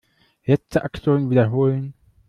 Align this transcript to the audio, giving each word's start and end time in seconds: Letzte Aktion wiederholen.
Letzte 0.45 0.83
Aktion 0.83 1.29
wiederholen. 1.29 1.93